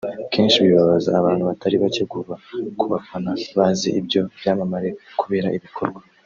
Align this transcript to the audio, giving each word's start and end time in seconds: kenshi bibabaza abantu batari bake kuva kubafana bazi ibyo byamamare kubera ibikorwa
kenshi 0.33 0.63
bibabaza 0.65 1.09
abantu 1.19 1.43
batari 1.49 1.75
bake 1.83 2.03
kuva 2.11 2.33
kubafana 2.79 3.31
bazi 3.57 3.89
ibyo 3.99 4.21
byamamare 4.37 4.89
kubera 5.19 5.49
ibikorwa 5.59 6.01